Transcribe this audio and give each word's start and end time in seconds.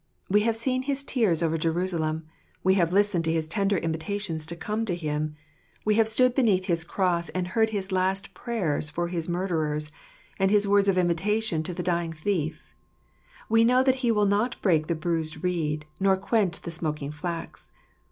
We 0.31 0.41
have 0.41 0.55
seen 0.55 0.81
his 0.81 1.03
tears 1.03 1.43
over 1.43 1.59
Jerusalem; 1.59 2.25
we 2.63 2.73
have 2.73 2.91
listened 2.91 3.23
to 3.25 3.31
his 3.31 3.47
tender 3.47 3.77
invitations 3.77 4.47
to 4.47 4.55
come 4.55 4.83
to 4.85 4.95
Him; 4.95 5.35
we 5.85 5.93
have 5.93 6.07
stood 6.07 6.33
beneath 6.33 6.65
his 6.65 6.83
cross 6.83 7.29
and 7.29 7.49
heard 7.49 7.69
his 7.69 7.91
last 7.91 8.33
prayers 8.33 8.89
for 8.89 9.09
his 9.09 9.29
mur 9.29 9.47
derers, 9.47 9.91
and 10.39 10.49
his 10.49 10.67
words 10.67 10.87
of 10.87 10.97
invitation 10.97 11.61
to 11.61 11.73
the 11.75 11.83
dying 11.83 12.13
thief; 12.13 12.73
we 13.47 13.63
know 13.63 13.83
that 13.83 13.93
He 14.01 14.09
will 14.11 14.25
not 14.25 14.59
break 14.63 14.87
the 14.87 14.95
bruised 14.95 15.43
reed, 15.43 15.85
nor 15.99 16.17
quench 16.17 16.59
the 16.61 16.71
smoking 16.71 17.11
flax. 17.11 17.71